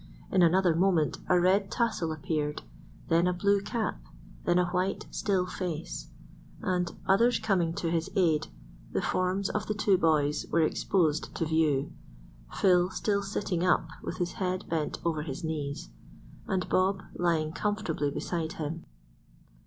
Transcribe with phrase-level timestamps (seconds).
[0.31, 2.63] In another moment a red tassel appeared,
[3.09, 4.01] then a blue cap,
[4.45, 6.07] then a white, still face,
[6.59, 8.47] and, others coming to his aid,
[8.93, 11.91] the forms of the two boys were exposed to view,
[12.51, 15.89] Phil still sitting up with his head bent over his knees,
[16.47, 18.83] and Bob lying comfortably beside him.